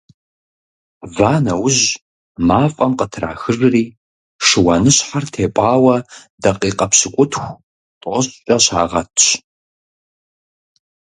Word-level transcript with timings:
Ва 1.15 1.33
нэужь, 1.43 1.83
мафӀэм 2.47 2.91
къытрахыжри, 2.99 3.85
шыуаныщхьэр 4.45 5.25
тепӀауэ 5.33 5.95
дакъикъэ 6.41 6.87
пщыкӏутху-тӏощӏкӏэ 6.91 8.57
щагъэтщ. 8.63 9.25